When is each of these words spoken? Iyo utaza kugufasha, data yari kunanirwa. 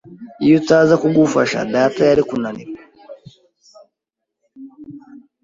Iyo 0.43 0.53
utaza 0.59 0.93
kugufasha, 1.01 1.57
data 1.73 2.01
yari 2.09 2.23
kunanirwa. 2.29 2.79